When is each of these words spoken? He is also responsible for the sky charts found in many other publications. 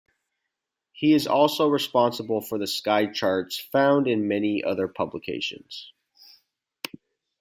He 0.93 1.13
is 1.13 1.27
also 1.27 1.67
responsible 1.67 2.41
for 2.41 2.57
the 2.57 2.65
sky 2.65 3.05
charts 3.05 3.59
found 3.59 4.07
in 4.07 4.27
many 4.27 4.63
other 4.63 4.87
publications. 4.87 5.93